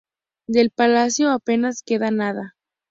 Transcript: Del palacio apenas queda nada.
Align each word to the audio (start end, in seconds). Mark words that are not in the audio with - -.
Del 0.47 0.71
palacio 0.71 1.29
apenas 1.29 1.83
queda 1.83 2.09
nada. 2.09 2.55